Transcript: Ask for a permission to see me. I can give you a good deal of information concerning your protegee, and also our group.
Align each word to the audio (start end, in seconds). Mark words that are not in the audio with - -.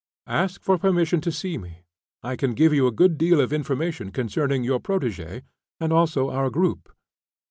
Ask 0.33 0.63
for 0.63 0.73
a 0.73 0.79
permission 0.79 1.21
to 1.21 1.31
see 1.31 1.59
me. 1.59 1.83
I 2.23 2.35
can 2.35 2.55
give 2.55 2.73
you 2.73 2.87
a 2.87 2.91
good 2.91 3.19
deal 3.19 3.39
of 3.39 3.53
information 3.53 4.09
concerning 4.09 4.63
your 4.63 4.79
protegee, 4.79 5.43
and 5.79 5.93
also 5.93 6.31
our 6.31 6.49
group. 6.49 6.91